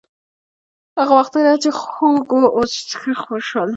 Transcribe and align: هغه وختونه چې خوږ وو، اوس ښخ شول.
هغه 0.97 1.13
وختونه 1.19 1.51
چې 1.63 1.69
خوږ 1.79 2.27
وو، 2.33 2.53
اوس 2.57 2.73
ښخ 2.99 3.21
شول. 3.47 3.69